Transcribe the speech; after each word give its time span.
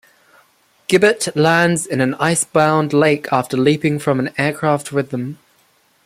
Gibert 0.87 1.27
lands 1.35 1.85
in 1.85 2.01
an 2.01 2.15
ice-bound 2.15 2.91
lake 2.91 3.27
after 3.31 3.55
leaping 3.55 3.99
from 3.99 4.17
an 4.19 4.33
aircraft 4.35 4.91
with 4.91 5.11
them. 5.11 5.37